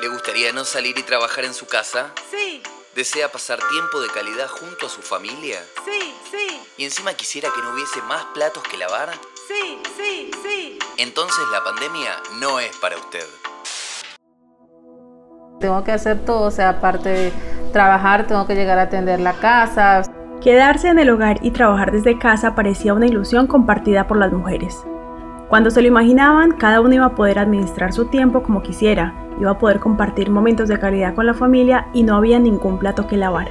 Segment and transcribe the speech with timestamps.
[0.00, 2.12] ¿Le gustaría no salir y trabajar en su casa?
[2.30, 2.62] Sí,
[2.94, 5.60] ¿Desea pasar tiempo de calidad junto a su familia?
[5.84, 9.10] sí, sí, ¿Y encima quisiera que no hubiese más platos que lavar?
[9.48, 10.78] sí, sí, sí.
[10.98, 12.10] Entonces la pandemia
[12.40, 13.24] no es para usted.
[15.60, 17.32] Tengo que hacer todo, o sea, aparte de
[17.72, 20.02] trabajar, tengo que llegar a atender la casa.
[20.42, 24.76] Quedarse en el hogar y trabajar desde casa parecía una ilusión compartida por las mujeres.
[25.48, 29.50] Cuando se lo imaginaban, cada uno iba a poder administrar su tiempo como quisiera, iba
[29.50, 33.16] a poder compartir momentos de calidad con la familia y no había ningún plato que
[33.16, 33.48] lavar.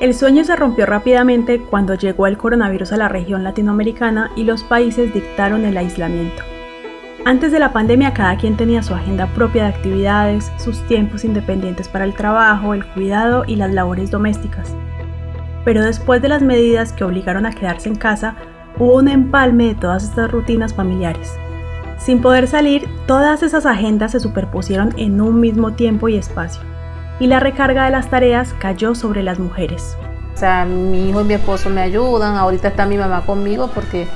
[0.00, 4.64] El sueño se rompió rápidamente cuando llegó el coronavirus a la región latinoamericana y los
[4.64, 6.42] países dictaron el aislamiento.
[7.24, 11.88] Antes de la pandemia cada quien tenía su agenda propia de actividades, sus tiempos independientes
[11.88, 14.76] para el trabajo, el cuidado y las labores domésticas.
[15.64, 18.34] Pero después de las medidas que obligaron a quedarse en casa,
[18.78, 21.34] hubo un empalme de todas estas rutinas familiares.
[21.98, 26.62] Sin poder salir, todas esas agendas se superpusieron en un mismo tiempo y espacio,
[27.20, 29.96] y la recarga de las tareas cayó sobre las mujeres.
[30.34, 34.08] O sea, mi hijo y mi esposo me ayudan, ahorita está mi mamá conmigo porque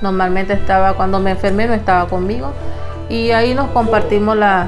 [0.00, 2.52] normalmente estaba, cuando me enfermé no estaba conmigo.
[3.08, 4.66] Y ahí nos compartimos la-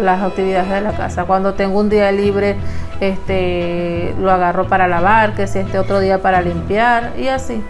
[0.00, 1.24] las actividades de la casa.
[1.24, 2.56] Cuando tengo un día libre,
[3.00, 7.60] este, lo agarro para lavar, que si este otro día para limpiar y así.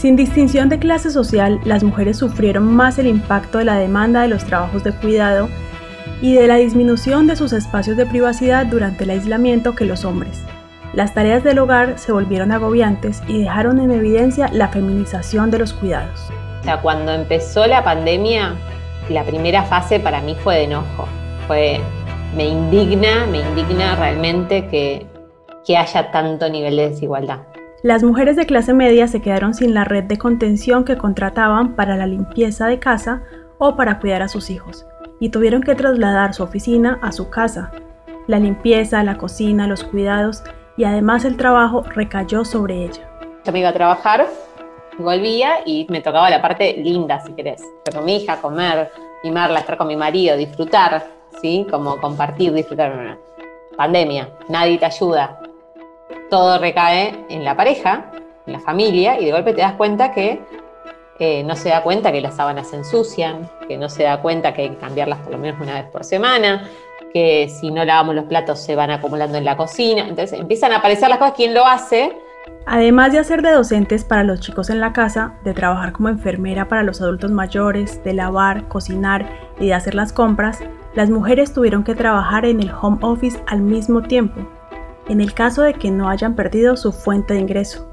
[0.00, 4.28] Sin distinción de clase social, las mujeres sufrieron más el impacto de la demanda de
[4.28, 5.50] los trabajos de cuidado
[6.22, 10.42] y de la disminución de sus espacios de privacidad durante el aislamiento que los hombres.
[10.94, 15.74] Las tareas del hogar se volvieron agobiantes y dejaron en evidencia la feminización de los
[15.74, 16.30] cuidados.
[16.60, 18.54] O sea, cuando empezó la pandemia,
[19.10, 21.06] la primera fase para mí fue de enojo.
[21.46, 21.78] Fue,
[22.34, 25.06] me indigna, me indigna realmente que,
[25.66, 27.49] que haya tanto nivel de desigualdad.
[27.82, 31.96] Las mujeres de clase media se quedaron sin la red de contención que contrataban para
[31.96, 33.22] la limpieza de casa
[33.56, 34.84] o para cuidar a sus hijos,
[35.18, 37.72] y tuvieron que trasladar su oficina a su casa.
[38.26, 40.42] La limpieza, la cocina, los cuidados
[40.76, 43.08] y además el trabajo recayó sobre ella.
[43.46, 44.26] Yo me iba a trabajar,
[44.98, 47.62] volvía y me tocaba la parte linda, si querés.
[47.90, 48.90] Con mi hija, comer,
[49.24, 51.06] mimarla, estar con mi marido, disfrutar,
[51.40, 51.66] ¿sí?
[51.70, 53.16] Como compartir, disfrutar.
[53.74, 55.40] Pandemia, nadie te ayuda.
[56.28, 58.10] Todo recae en la pareja,
[58.46, 60.40] en la familia, y de golpe te das cuenta que
[61.18, 64.54] eh, no se da cuenta que las sábanas se ensucian, que no se da cuenta
[64.54, 66.68] que hay que cambiarlas por lo menos una vez por semana,
[67.12, 70.08] que si no lavamos los platos se van acumulando en la cocina.
[70.08, 72.16] Entonces empiezan a aparecer las cosas, ¿quién lo hace?
[72.66, 76.68] Además de hacer de docentes para los chicos en la casa, de trabajar como enfermera
[76.68, 79.28] para los adultos mayores, de lavar, cocinar
[79.58, 80.60] y de hacer las compras,
[80.94, 84.40] las mujeres tuvieron que trabajar en el home office al mismo tiempo,
[85.08, 87.88] en el caso de que no hayan perdido su fuente de ingreso.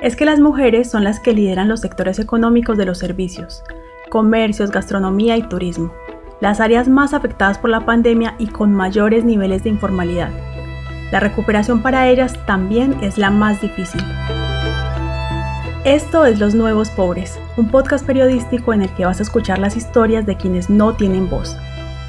[0.00, 3.62] Es que las mujeres son las que lideran los sectores económicos de los servicios,
[4.10, 5.92] comercios, gastronomía y turismo,
[6.40, 10.30] las áreas más afectadas por la pandemia y con mayores niveles de informalidad.
[11.12, 14.02] La recuperación para ellas también es la más difícil.
[15.84, 19.76] Esto es Los Nuevos Pobres, un podcast periodístico en el que vas a escuchar las
[19.76, 21.56] historias de quienes no tienen voz,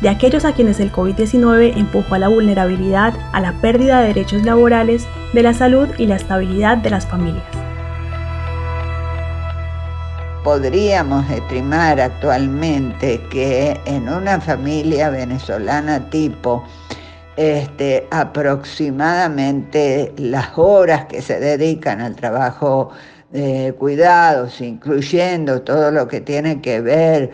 [0.01, 4.43] de aquellos a quienes el COVID-19 empujó a la vulnerabilidad, a la pérdida de derechos
[4.43, 7.45] laborales, de la salud y la estabilidad de las familias.
[10.43, 16.63] Podríamos estimar actualmente que en una familia venezolana tipo,
[17.37, 22.89] este, aproximadamente las horas que se dedican al trabajo
[23.29, 27.29] de cuidados, incluyendo todo lo que tiene que ver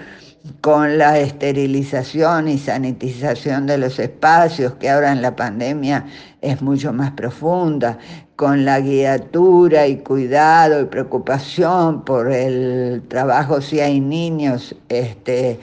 [0.62, 6.06] con la esterilización y sanitización de los espacios, que ahora en la pandemia
[6.42, 7.98] es mucho más profunda,
[8.36, 15.60] con la guiatura y cuidado y preocupación por el trabajo si hay niños este,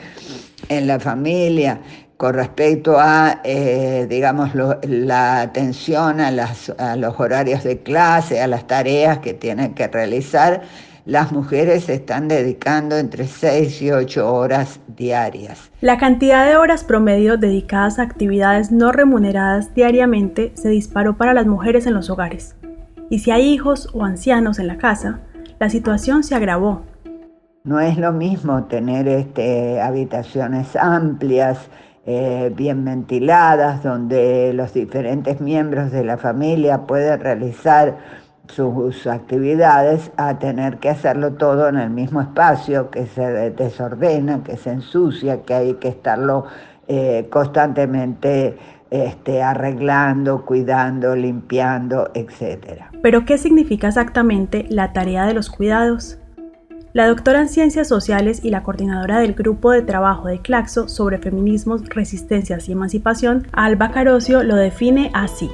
[0.69, 1.81] en la familia,
[2.17, 6.31] con respecto a, eh, digamos, la atención a
[6.97, 10.63] los horarios de clase, a las tareas que tienen que realizar,
[11.07, 15.71] las mujeres se están dedicando entre 6 y 8 horas diarias.
[15.81, 21.47] La cantidad de horas promedio dedicadas a actividades no remuneradas diariamente se disparó para las
[21.47, 22.57] mujeres en los hogares.
[23.11, 25.21] Y si hay hijos o ancianos en la casa,
[25.59, 26.83] la situación se agravó.
[27.65, 31.59] No es lo mismo tener este, habitaciones amplias,
[32.07, 37.97] eh, bien ventiladas, donde los diferentes miembros de la familia pueden realizar
[38.49, 44.57] sus actividades, a tener que hacerlo todo en el mismo espacio, que se desordena, que
[44.57, 46.47] se ensucia, que hay que estarlo
[46.87, 48.57] eh, constantemente
[48.91, 52.85] este, arreglando, cuidando, limpiando, etc.
[53.03, 56.19] Pero ¿qué significa exactamente la tarea de los cuidados?
[56.93, 61.19] La doctora en Ciencias Sociales y la coordinadora del Grupo de Trabajo de Claxo sobre
[61.19, 65.51] Feminismos, Resistencias y Emancipación, Alba Carocio, lo define así.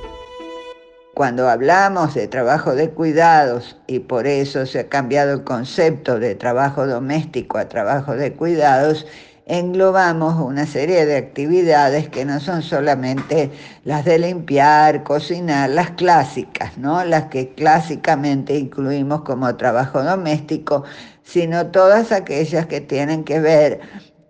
[1.20, 6.34] Cuando hablamos de trabajo de cuidados y por eso se ha cambiado el concepto de
[6.34, 9.06] trabajo doméstico a trabajo de cuidados,
[9.44, 13.50] englobamos una serie de actividades que no son solamente
[13.84, 17.04] las de limpiar, cocinar, las clásicas, ¿no?
[17.04, 20.84] Las que clásicamente incluimos como trabajo doméstico,
[21.22, 23.80] sino todas aquellas que tienen que ver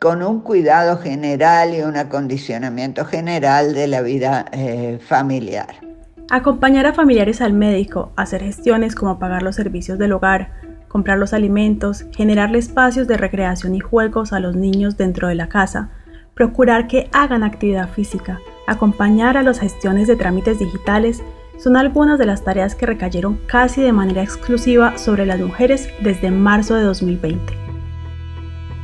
[0.01, 5.90] con un cuidado general y un acondicionamiento general de la vida eh, familiar.
[6.33, 10.53] Acompañar a familiares al médico, hacer gestiones como pagar los servicios del hogar,
[10.87, 15.49] comprar los alimentos, generarle espacios de recreación y juegos a los niños dentro de la
[15.49, 15.91] casa,
[16.35, 18.39] procurar que hagan actividad física,
[18.69, 21.21] acompañar a las gestiones de trámites digitales,
[21.59, 26.31] son algunas de las tareas que recayeron casi de manera exclusiva sobre las mujeres desde
[26.31, 27.55] marzo de 2020.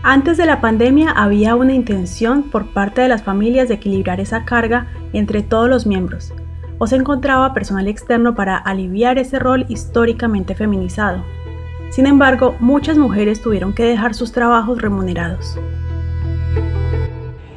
[0.02, 4.44] Antes de la pandemia había una intención por parte de las familias de equilibrar esa
[4.44, 6.32] carga entre todos los miembros,
[6.78, 11.24] o se encontraba personal externo para aliviar ese rol históricamente feminizado.
[11.90, 15.58] Sin embargo, muchas mujeres tuvieron que dejar sus trabajos remunerados.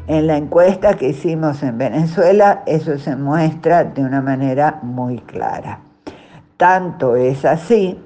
[0.07, 5.79] En la encuesta que hicimos en Venezuela, eso se muestra de una manera muy clara.
[6.57, 7.99] Tanto es así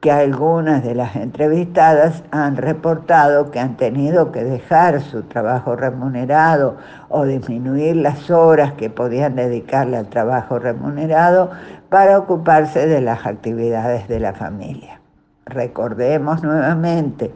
[0.00, 6.76] que algunas de las entrevistadas han reportado que han tenido que dejar su trabajo remunerado
[7.08, 11.50] o disminuir las horas que podían dedicarle al trabajo remunerado
[11.88, 15.00] para ocuparse de las actividades de la familia.
[15.46, 17.32] Recordemos nuevamente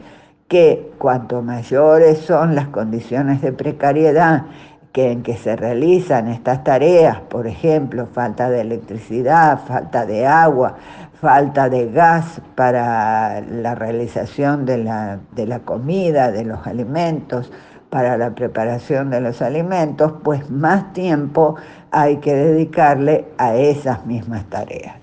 [0.49, 4.45] que cuanto mayores son las condiciones de precariedad
[5.09, 10.75] en que se realizan estas tareas, por ejemplo, falta de electricidad, falta de agua,
[11.21, 17.53] falta de gas para la realización de la, de la comida, de los alimentos,
[17.91, 21.57] para la preparación de los alimentos, pues más tiempo
[21.91, 24.97] hay que dedicarle a esas mismas tareas.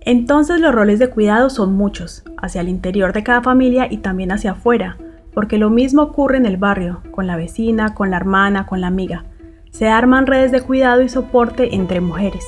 [0.00, 4.32] Entonces los roles de cuidado son muchos, hacia el interior de cada familia y también
[4.32, 4.96] hacia afuera,
[5.34, 8.86] porque lo mismo ocurre en el barrio, con la vecina, con la hermana, con la
[8.86, 9.24] amiga.
[9.70, 12.44] Se arman redes de cuidado y soporte entre mujeres.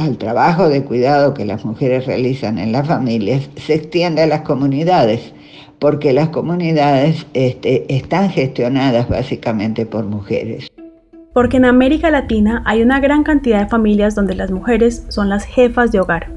[0.00, 4.42] El trabajo de cuidado que las mujeres realizan en las familias se extiende a las
[4.42, 5.32] comunidades,
[5.78, 10.70] porque las comunidades este, están gestionadas básicamente por mujeres
[11.32, 15.44] porque en América Latina hay una gran cantidad de familias donde las mujeres son las
[15.44, 16.32] jefas de hogar.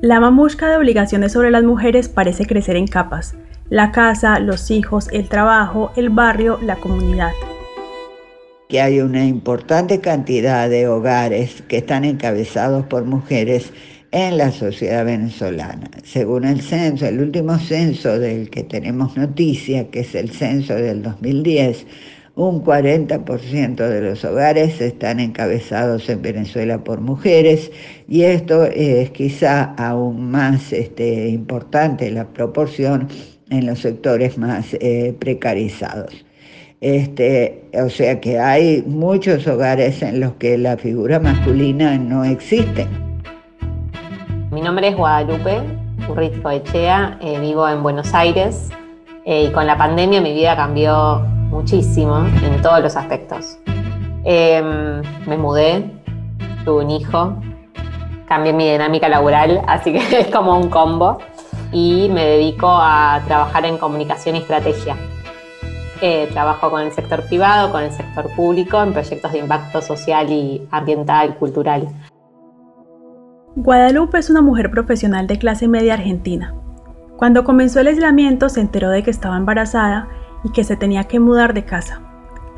[0.00, 3.34] La mamushka de obligaciones sobre las mujeres parece crecer en capas.
[3.68, 7.32] La casa, los hijos, el trabajo, el barrio, la comunidad.
[8.68, 13.72] Que hay una importante cantidad de hogares que están encabezados por mujeres
[14.10, 15.90] en la sociedad venezolana.
[16.04, 21.02] Según el censo, el último censo del que tenemos noticia, que es el censo del
[21.02, 21.86] 2010,
[22.38, 27.72] un 40% de los hogares están encabezados en Venezuela por mujeres
[28.06, 33.08] y esto es quizá aún más este, importante la proporción
[33.50, 36.27] en los sectores más eh, precarizados.
[36.80, 42.86] Este, o sea que hay muchos hogares en los que la figura masculina no existe.
[44.52, 45.60] Mi nombre es Guadalupe
[46.08, 48.70] Urrizco Echea, eh, vivo en Buenos Aires
[49.24, 51.20] eh, y con la pandemia mi vida cambió
[51.50, 53.58] muchísimo en todos los aspectos.
[54.24, 55.84] Em, me mudé,
[56.64, 57.34] tuve un hijo,
[58.28, 61.18] cambié mi dinámica laboral, así que es como un combo.
[61.72, 64.96] Y me dedico a trabajar en comunicación y estrategia.
[66.00, 70.30] Eh, trabajo con el sector privado, con el sector público, en proyectos de impacto social
[70.30, 71.88] y ambiental, cultural.
[73.56, 76.54] Guadalupe es una mujer profesional de clase media argentina.
[77.16, 80.08] Cuando comenzó el aislamiento se enteró de que estaba embarazada
[80.44, 82.00] y que se tenía que mudar de casa.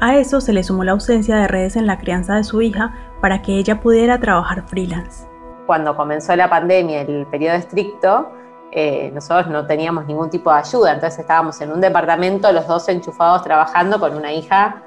[0.00, 2.94] A eso se le sumó la ausencia de redes en la crianza de su hija
[3.23, 5.26] para que ella pudiera trabajar freelance.
[5.66, 8.30] Cuando comenzó la pandemia, el periodo estricto,
[8.73, 12.89] eh, nosotros no teníamos ningún tipo de ayuda, entonces estábamos en un departamento, los dos
[12.89, 14.83] enchufados trabajando con una hija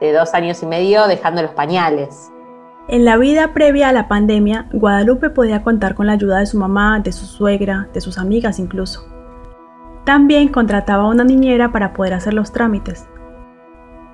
[0.00, 2.30] de dos años y medio dejando los pañales.
[2.88, 6.58] En la vida previa a la pandemia, Guadalupe podía contar con la ayuda de su
[6.58, 9.06] mamá, de su suegra, de sus amigas incluso.
[10.04, 13.08] También contrataba a una niñera para poder hacer los trámites.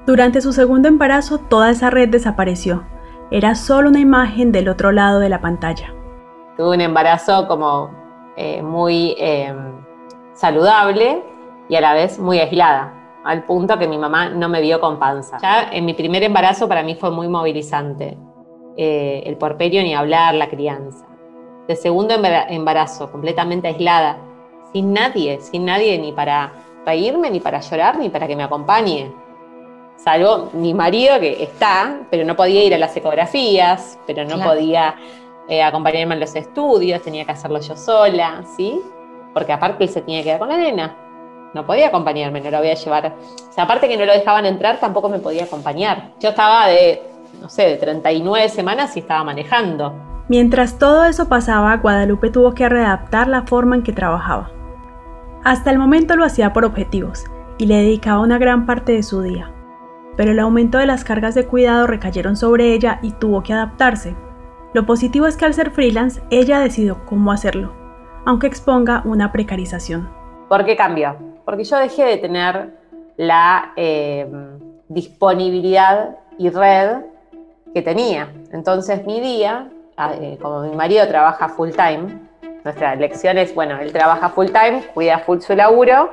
[0.06, 2.84] Durante su segundo embarazo toda esa red desapareció.
[3.30, 5.94] Era solo una imagen del otro lado de la pantalla.
[6.56, 7.90] Tuve un embarazo como
[8.40, 9.52] eh, muy eh,
[10.32, 11.24] saludable
[11.68, 14.96] y a la vez muy aislada, al punto que mi mamá no me vio con
[15.00, 15.38] panza.
[15.42, 18.16] Ya en mi primer embarazo para mí fue muy movilizante.
[18.76, 21.04] Eh, el porperio ni hablar, la crianza.
[21.66, 24.18] De segundo embarazo, completamente aislada,
[24.72, 26.52] sin nadie, sin nadie ni para
[26.86, 29.12] reírme, ni para llorar, ni para que me acompañe.
[29.96, 34.94] Salvo mi marido que está, pero no podía ir a las ecografías, pero no podía
[35.48, 38.80] eh, acompañarme en los estudios, tenía que hacerlo yo sola, ¿sí?
[39.32, 40.96] Porque aparte él se tenía que quedar con la nena.
[41.54, 43.14] No podía acompañarme, no lo voy a llevar.
[43.48, 46.10] O sea, aparte que no lo dejaban entrar, tampoco me podía acompañar.
[46.20, 47.02] Yo estaba de,
[47.40, 49.94] no sé, de 39 semanas y estaba manejando.
[50.28, 54.50] Mientras todo eso pasaba, Guadalupe tuvo que readaptar la forma en que trabajaba.
[55.42, 57.24] Hasta el momento lo hacía por objetivos
[57.56, 59.50] y le dedicaba una gran parte de su día.
[60.16, 64.14] Pero el aumento de las cargas de cuidado recayeron sobre ella y tuvo que adaptarse.
[64.74, 67.72] Lo positivo es que al ser freelance, ella decidió cómo hacerlo,
[68.26, 70.10] aunque exponga una precarización.
[70.48, 71.16] ¿Por qué cambió?
[71.46, 72.74] Porque yo dejé de tener
[73.16, 74.30] la eh,
[74.88, 76.98] disponibilidad y red
[77.72, 78.30] que tenía.
[78.52, 82.20] Entonces mi día, ah, eh, como mi marido trabaja full time,
[82.62, 86.10] nuestra elección es, bueno, él trabaja full time, cuida full su laburo,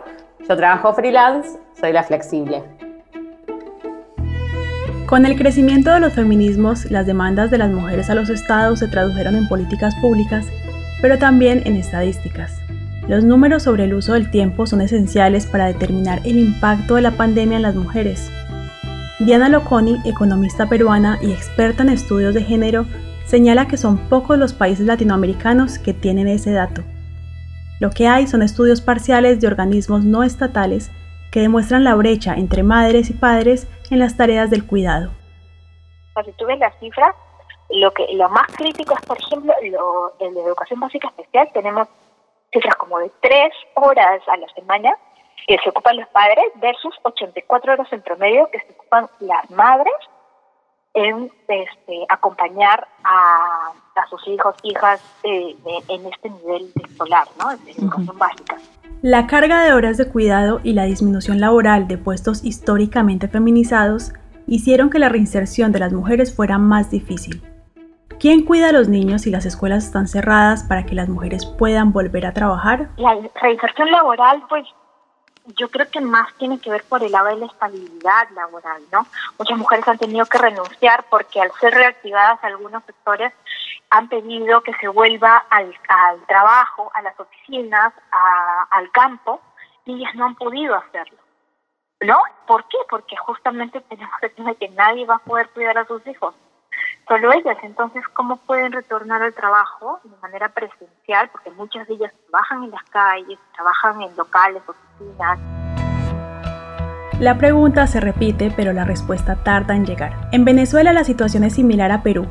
[0.48, 2.64] yo trabajo freelance, soy la flexible.
[5.06, 8.88] Con el crecimiento de los feminismos, las demandas de las mujeres a los estados se
[8.88, 10.48] tradujeron en políticas públicas,
[11.00, 12.60] pero también en estadísticas.
[13.08, 17.12] Los números sobre el uso del tiempo son esenciales para determinar el impacto de la
[17.12, 18.32] pandemia en las mujeres.
[19.20, 22.88] Diana Loconi, economista peruana y experta en estudios de género,
[23.28, 26.82] señala que son pocos los países latinoamericanos que tienen ese dato.
[27.80, 30.90] Lo que hay son estudios parciales de organismos no estatales
[31.36, 35.12] que demuestran la brecha entre madres y padres en las tareas del cuidado.
[36.24, 37.14] Si tú ves las cifras,
[37.72, 41.90] lo, que, lo más crítico es, por ejemplo, lo, en la educación básica especial tenemos
[42.54, 44.96] cifras como de tres horas a la semana
[45.46, 49.94] que se ocupan los padres versus 84 horas en promedio que se ocupan las madres
[50.96, 53.72] en este, acompañar a,
[54.10, 55.56] sus hijos, hijas eh,
[55.88, 57.50] en este nivel escolar, ¿no?
[57.58, 58.58] de educación básica.
[59.02, 64.14] La carga de horas de cuidado y la disminución laboral de puestos históricamente feminizados
[64.48, 67.42] hicieron que la reinserción de las mujeres fuera más difícil.
[68.20, 71.92] ¿Quién cuida a los niños si las escuelas están cerradas para que las mujeres puedan
[71.92, 72.90] volver a trabajar?
[72.98, 74.66] La reinserción laboral, pues
[75.58, 79.06] yo creo que más tiene que ver por el lado de la estabilidad laboral, ¿no?
[79.38, 83.34] Muchas mujeres han tenido que renunciar porque al ser reactivadas algunos sectores
[83.90, 85.74] han pedido que se vuelva al,
[86.28, 87.94] trabajo, a las oficinas,
[88.72, 89.40] al campo,
[89.86, 91.18] y ellas no han podido hacerlo.
[92.02, 92.20] ¿No?
[92.46, 92.78] ¿Por qué?
[92.90, 96.36] Porque justamente tenemos el tema de que nadie va a poder cuidar a sus hijos
[97.08, 97.58] solo ellas.
[97.64, 101.30] Entonces, ¿cómo pueden retornar al trabajo de manera presencial?
[101.30, 104.62] Porque muchas de ellas trabajan en las calles, trabajan en locales,
[107.20, 110.30] La pregunta se repite, pero la respuesta tarda en llegar.
[110.32, 112.28] En Venezuela la situación es similar a Perú.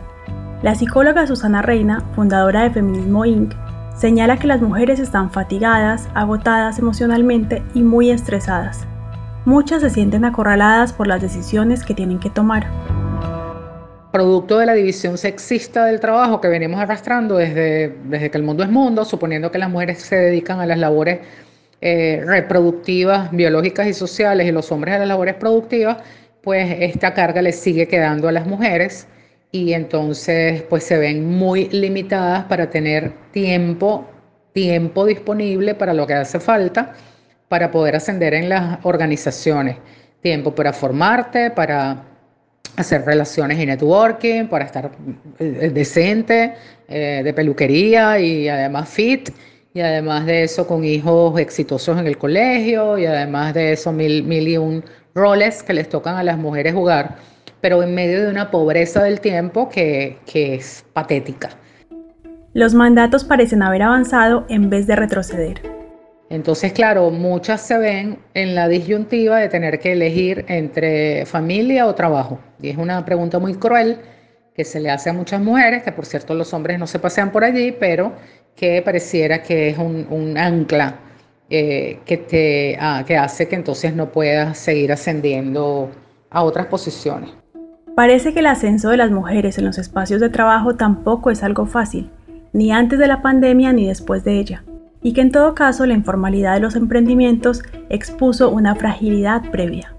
[0.63, 3.55] La psicóloga Susana Reina, fundadora de Feminismo Inc.,
[3.97, 8.87] señala que las mujeres están fatigadas, agotadas emocionalmente y muy estresadas.
[9.45, 12.67] Muchas se sienten acorraladas por las decisiones que tienen que tomar
[14.15, 18.63] producto de la división sexista del trabajo que venimos arrastrando desde, desde que el mundo
[18.63, 21.19] es mundo, suponiendo que las mujeres se dedican a las labores
[21.87, 25.99] eh, reproductivas, biológicas y sociales y los hombres a las labores productivas,
[26.43, 29.07] pues esta carga les sigue quedando a las mujeres
[29.53, 34.09] y entonces pues se ven muy limitadas para tener tiempo,
[34.55, 36.95] tiempo disponible para lo que hace falta
[37.51, 39.77] para poder ascender en las organizaciones.
[40.23, 42.03] Tiempo para formarte, para
[42.77, 44.91] hacer relaciones y networking, para estar
[45.39, 46.55] eh, decente,
[46.89, 49.29] eh, de peluquería y además fit,
[49.75, 54.23] y además de eso con hijos exitosos en el colegio, y además de eso mil,
[54.23, 57.17] mil y un roles que les tocan a las mujeres jugar,
[57.61, 61.51] pero en medio de una pobreza del tiempo que, que es patética.
[62.53, 65.61] Los mandatos parecen haber avanzado en vez de retroceder.
[66.31, 71.95] Entonces, claro, muchas se ven en la disyuntiva de tener que elegir entre familia o
[71.97, 72.39] trabajo.
[72.63, 73.99] Y es una pregunta muy cruel
[74.55, 77.33] que se le hace a muchas mujeres, que por cierto los hombres no se pasean
[77.33, 78.13] por allí, pero
[78.55, 80.97] que pareciera que es un, ancla
[81.51, 85.91] eh, que, te, ah, que hace que entonces no puedas seguir ascendiendo
[86.31, 87.31] a otras posiciones.
[87.97, 91.67] Parece que el ascenso de las mujeres en los espacios de trabajo tampoco es algo
[91.67, 92.11] fácil,
[92.53, 94.65] ni antes de la pandemia ni después de ella
[95.05, 99.95] y que en todo caso la informalidad de los emprendimientos expuso una fragilidad previa.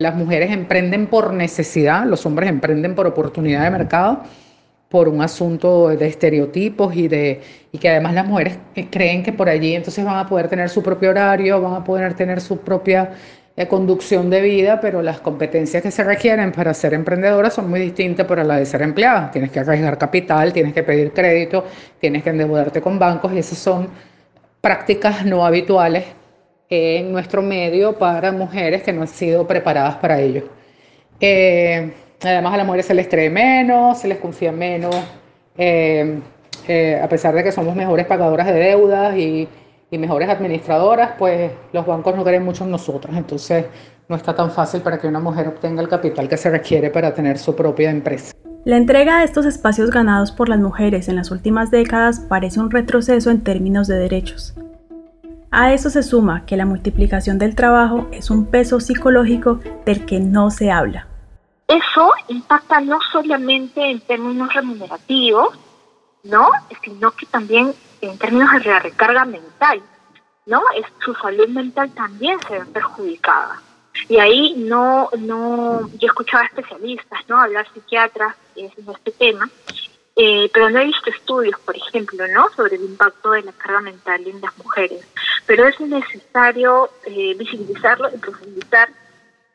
[0.00, 4.22] Las mujeres emprenden por necesidad, los hombres emprenden por oportunidad de mercado,
[4.88, 8.56] por un asunto de estereotipos y, de, y que además las mujeres
[8.90, 12.14] creen que por allí entonces van a poder tener su propio horario, van a poder
[12.14, 13.10] tener su propia
[13.54, 17.80] eh, conducción de vida, pero las competencias que se requieren para ser emprendedoras son muy
[17.80, 19.30] distintas para las de ser empleada.
[19.30, 21.66] Tienes que arriesgar capital, tienes que pedir crédito,
[22.00, 23.90] tienes que endeudarte con bancos y esas son
[24.62, 26.06] prácticas no habituales
[26.70, 30.44] en nuestro medio para mujeres que no han sido preparadas para ello.
[31.18, 34.94] Eh, además a las mujeres se les cree menos, se les confía menos,
[35.58, 36.20] eh,
[36.68, 39.48] eh, a pesar de que somos mejores pagadoras de deudas y,
[39.90, 43.64] y, mejores administradoras, pues los bancos no creen mucho en nosotros, entonces
[44.08, 47.12] no está tan fácil para que una mujer obtenga el capital que se requiere para
[47.12, 48.32] tener su propia empresa.
[48.64, 52.70] La entrega de estos espacios ganados por las mujeres en las últimas décadas parece un
[52.70, 54.54] retroceso en términos de derechos.
[55.52, 60.20] A eso se suma que la multiplicación del trabajo es un peso psicológico del que
[60.20, 61.08] no se habla.
[61.66, 65.58] Eso impacta no solamente en términos remunerativos,
[66.22, 66.50] ¿no?
[66.84, 69.82] Sino que también en términos de la recarga mental,
[70.46, 70.62] ¿no?
[70.76, 73.60] Es, su salud mental también se ve perjudicada.
[74.08, 77.40] Y ahí no, no, yo escuchaba especialistas, ¿no?
[77.40, 79.50] Hablar psiquiatras en este tema,
[80.22, 82.50] eh, pero no he visto estudios, por ejemplo, ¿no?
[82.54, 85.00] sobre el impacto de la carga mental en las mujeres.
[85.46, 88.90] Pero es necesario eh, visibilizarlo y profundizar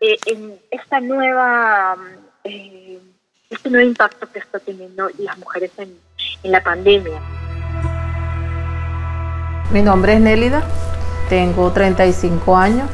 [0.01, 1.95] eh, en esta nueva,
[2.43, 5.99] este nuevo impacto que está teniendo las mujeres en,
[6.41, 7.21] la pandemia.
[9.71, 10.63] Mi nombre es Nélida,
[11.29, 12.89] tengo 35 años,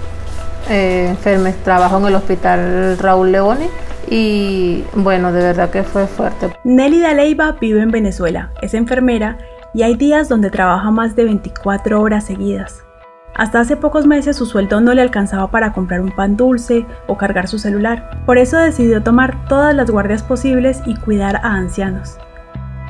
[0.67, 3.69] enferme, trabajo en el hospital Raúl Leoni
[4.13, 6.53] y bueno, de verdad que fue fuerte.
[6.65, 9.37] Nélida Leiva vive en Venezuela, es enfermera
[9.73, 12.83] y hay días donde trabaja más de 24 horas seguidas.
[13.35, 17.17] Hasta hace pocos meses su sueldo no le alcanzaba para comprar un pan dulce o
[17.17, 22.17] cargar su celular, por eso decidió tomar todas las guardias posibles y cuidar a ancianos.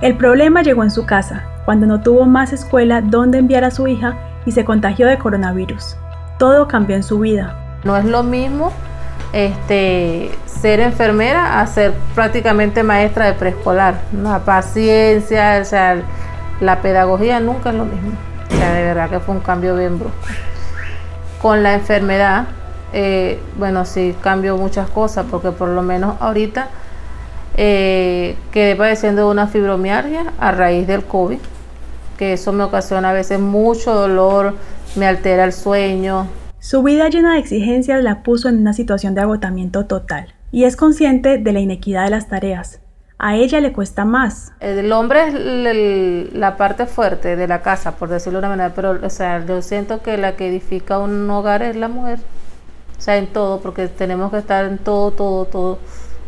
[0.02, 3.88] El problema llegó en su casa, cuando no tuvo más escuela donde enviar a su
[3.88, 5.98] hija y se contagió de coronavirus.
[6.40, 7.80] Todo cambió en su vida.
[7.84, 8.74] No es lo mismo
[9.34, 14.02] este, ser enfermera a ser prácticamente maestra de preescolar.
[14.22, 16.02] La paciencia, o sea,
[16.60, 18.12] la pedagogía nunca es lo mismo.
[18.50, 20.18] O sea, de verdad que fue un cambio bien brusco.
[21.42, 22.46] Con la enfermedad,
[22.94, 26.68] eh, bueno, sí cambió muchas cosas, porque por lo menos ahorita
[27.56, 31.40] eh, quedé padeciendo una fibromialgia a raíz del COVID,
[32.18, 34.56] que eso me ocasiona a veces mucho dolor,
[34.96, 36.28] me altera el sueño,
[36.62, 40.76] su vida llena de exigencias la puso en una situación de agotamiento total y es
[40.76, 42.80] consciente de la inequidad de las tareas.
[43.18, 44.52] A ella le cuesta más.
[44.60, 49.00] El hombre es la parte fuerte de la casa, por decirlo de una manera, pero
[49.04, 52.20] o sea, yo siento que la que edifica un hogar es la mujer.
[52.96, 55.80] O sea, en todo, porque tenemos que estar en todo, todo, todo.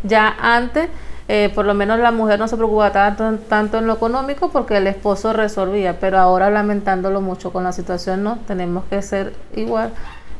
[0.01, 0.89] Ya antes,
[1.27, 4.77] eh, por lo menos la mujer no se preocupaba tanto, tanto en lo económico porque
[4.77, 9.93] el esposo resolvía, pero ahora lamentándolo mucho con la situación, no, tenemos que ser igual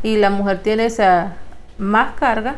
[0.03, 1.37] y la mujer tiene esa
[1.77, 2.57] más carga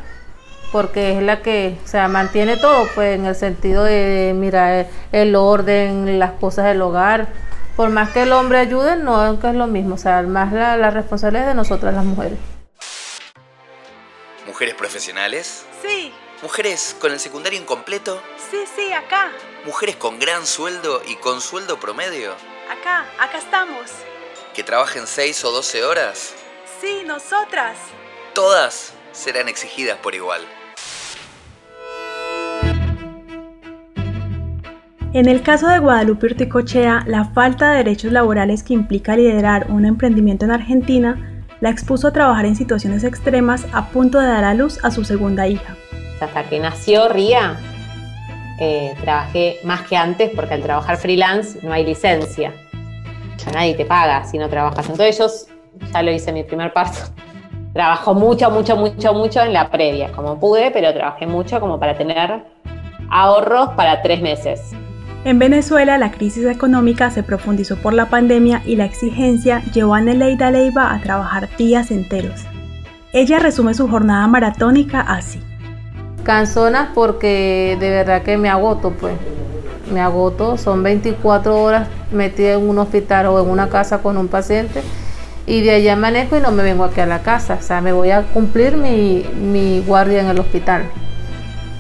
[0.71, 5.35] porque es la que o sea, mantiene todo, pues en el sentido de, mirar el
[5.35, 7.29] orden, las cosas del hogar.
[7.77, 10.91] Por más que el hombre ayude, no es lo mismo, o sea, más la, la
[10.91, 12.39] responsabilidad es de nosotras las mujeres.
[14.45, 15.65] ¿Mujeres profesionales?
[15.81, 16.13] Sí.
[16.41, 18.21] ¿Mujeres con el secundario incompleto?
[18.51, 19.31] Sí, sí, acá.
[19.65, 22.33] ¿Mujeres con gran sueldo y con sueldo promedio?
[22.69, 23.91] Acá, acá estamos.
[24.53, 26.35] ¿Que trabajen 6 o 12 horas?
[26.81, 27.77] Sí, nosotras.
[28.33, 30.41] Todas serán exigidas por igual.
[35.13, 39.85] En el caso de Guadalupe Urticochea, la falta de derechos laborales que implica liderar un
[39.85, 44.53] emprendimiento en Argentina la expuso a trabajar en situaciones extremas a punto de dar a
[44.53, 45.77] luz a su segunda hija.
[46.19, 47.57] Hasta que nació Ría,
[48.59, 52.53] eh, trabajé más que antes porque al trabajar freelance no hay licencia.
[53.37, 54.89] Ya nadie te paga si no trabajas.
[54.89, 55.47] Entonces ellos
[55.93, 56.99] ya lo hice en mi primer parto.
[57.73, 61.97] Trabajo mucho, mucho, mucho, mucho en la previa, como pude, pero trabajé mucho como para
[61.97, 62.43] tener
[63.09, 64.71] ahorros para tres meses.
[65.25, 70.01] En Venezuela, la crisis económica se profundizó por la pandemia y la exigencia llevó a
[70.01, 72.45] Neleida Leiva a trabajar días enteros.
[73.11, 75.41] Ella resume su jornada maratónica así.
[76.23, 79.15] Canzonas porque de verdad que me agoto, pues.
[79.91, 84.27] Me agoto, son 24 horas metida en un hospital o en una casa con un
[84.27, 84.81] paciente
[85.47, 87.91] y de allá manejo y no me vengo aquí a la casa, o sea, me
[87.91, 90.83] voy a cumplir mi, guardia en el hospital.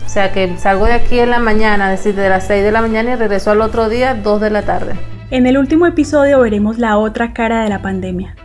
[0.05, 2.71] O sea, que salgo de aquí en la mañana, es decir, de las 6 de
[2.71, 4.93] la mañana y regreso al otro día, 2 de la tarde.
[5.31, 8.35] En el último episodio veremos la otra cara de la pandemia,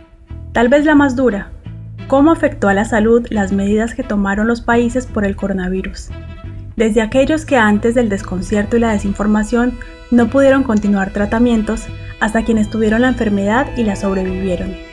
[0.51, 1.51] tal vez la más dura,
[2.07, 6.09] cómo afectó a la salud las medidas que tomaron los países por el coronavirus.
[6.75, 9.77] Desde aquellos que antes del desconcierto y la desinformación
[10.09, 11.85] no pudieron continuar tratamientos,
[12.19, 14.90] hasta quienes tuvieron la enfermedad y la sobrevivieron.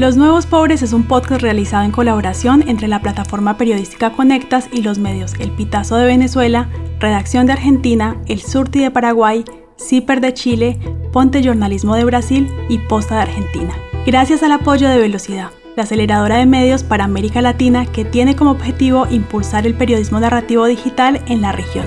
[0.00, 4.80] Los Nuevos Pobres es un podcast realizado en colaboración entre la plataforma periodística Conectas y
[4.80, 9.44] los medios El Pitazo de Venezuela, Redacción de Argentina, El Surti de Paraguay,
[9.78, 10.78] CIPER de Chile,
[11.12, 13.74] Ponte Jornalismo de Brasil y Posta de Argentina.
[14.06, 18.52] Gracias al apoyo de Velocidad, la aceleradora de medios para América Latina que tiene como
[18.52, 21.84] objetivo impulsar el periodismo narrativo digital en la región.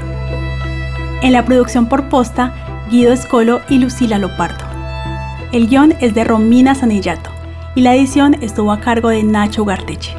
[1.23, 2.53] En la producción por posta,
[2.91, 4.65] Guido Escolo y Lucila Lopardo.
[5.51, 7.32] El guion es de Romina Sanillato
[7.75, 10.15] y la edición estuvo a cargo de Nacho Garteche.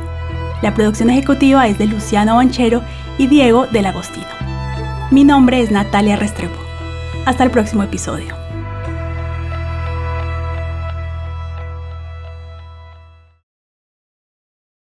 [0.62, 2.82] La producción ejecutiva es de Luciano Banchero
[3.18, 4.26] y Diego del Agostino.
[5.10, 6.58] Mi nombre es Natalia Restrepo.
[7.26, 8.43] Hasta el próximo episodio.